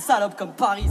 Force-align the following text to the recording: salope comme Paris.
salope 0.00 0.36
comme 0.36 0.52
Paris. 0.52 0.86